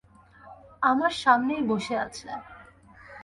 আমার 0.81 1.13
সামনেই 1.23 1.63
বসে 1.67 1.95
আছে! 1.97 2.29